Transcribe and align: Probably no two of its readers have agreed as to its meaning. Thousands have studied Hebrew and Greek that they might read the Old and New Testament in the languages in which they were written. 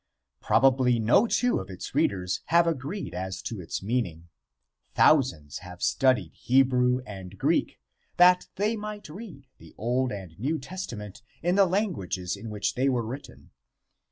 Probably 0.41 0.97
no 0.97 1.27
two 1.27 1.59
of 1.59 1.69
its 1.69 1.93
readers 1.93 2.41
have 2.45 2.65
agreed 2.65 3.13
as 3.13 3.39
to 3.43 3.61
its 3.61 3.83
meaning. 3.83 4.29
Thousands 4.95 5.59
have 5.59 5.83
studied 5.83 6.33
Hebrew 6.33 7.01
and 7.05 7.37
Greek 7.37 7.79
that 8.17 8.47
they 8.55 8.75
might 8.75 9.09
read 9.09 9.45
the 9.59 9.75
Old 9.77 10.11
and 10.11 10.39
New 10.39 10.57
Testament 10.57 11.21
in 11.43 11.53
the 11.53 11.67
languages 11.67 12.35
in 12.35 12.49
which 12.49 12.73
they 12.73 12.89
were 12.89 13.05
written. 13.05 13.51